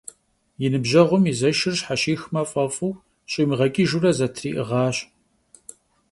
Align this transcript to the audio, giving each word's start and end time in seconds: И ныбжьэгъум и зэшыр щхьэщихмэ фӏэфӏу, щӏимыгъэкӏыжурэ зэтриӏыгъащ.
И 0.65 0.67
ныбжьэгъум 0.71 1.23
и 1.31 1.33
зэшыр 1.39 1.75
щхьэщихмэ 1.79 2.41
фӏэфӏу, 2.49 2.93
щӏимыгъэкӏыжурэ 3.31 4.11
зэтриӏыгъащ. 4.17 4.97